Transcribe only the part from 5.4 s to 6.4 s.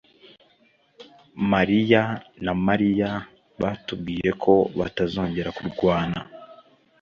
kurwana